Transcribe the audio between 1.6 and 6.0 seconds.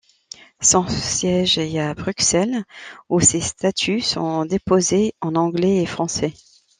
à Bruxelles où ses statuts sont déposés en anglais et